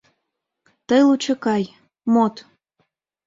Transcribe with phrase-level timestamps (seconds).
[0.87, 1.63] Тый лучо кай,
[2.13, 2.35] мод!